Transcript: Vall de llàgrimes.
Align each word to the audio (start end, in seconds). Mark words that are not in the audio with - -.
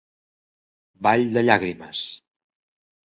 Vall 1.07 1.27
de 1.37 1.45
llàgrimes. 1.45 2.01